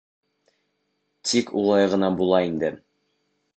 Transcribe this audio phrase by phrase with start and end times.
[1.31, 2.75] Тик улай ғына була инде...